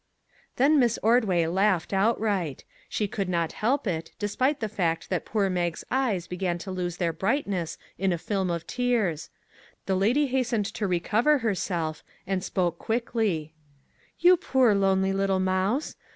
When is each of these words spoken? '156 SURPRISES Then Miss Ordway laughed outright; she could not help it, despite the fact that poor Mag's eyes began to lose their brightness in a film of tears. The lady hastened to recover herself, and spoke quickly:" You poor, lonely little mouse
'156 0.57 0.95
SURPRISES 0.95 0.99
Then 1.03 1.13
Miss 1.13 1.13
Ordway 1.13 1.45
laughed 1.55 1.93
outright; 1.93 2.63
she 2.89 3.07
could 3.07 3.29
not 3.29 3.51
help 3.51 3.85
it, 3.85 4.13
despite 4.17 4.59
the 4.59 4.67
fact 4.67 5.11
that 5.11 5.25
poor 5.27 5.47
Mag's 5.47 5.83
eyes 5.91 6.25
began 6.25 6.57
to 6.57 6.71
lose 6.71 6.97
their 6.97 7.13
brightness 7.13 7.77
in 7.99 8.11
a 8.11 8.17
film 8.17 8.49
of 8.49 8.65
tears. 8.65 9.29
The 9.85 9.93
lady 9.95 10.25
hastened 10.25 10.65
to 10.73 10.87
recover 10.87 11.37
herself, 11.37 12.03
and 12.25 12.43
spoke 12.43 12.79
quickly:" 12.79 13.53
You 14.19 14.37
poor, 14.37 14.73
lonely 14.73 15.13
little 15.13 15.39
mouse 15.39 15.95